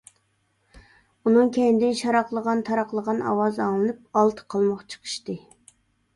[1.29, 5.39] ئۇنىڭ كەينىدىن شاراقلىغان، تاراقلىغان ئاۋاز ئاڭلىنىپ ئالتە قالماق چىقىشتى.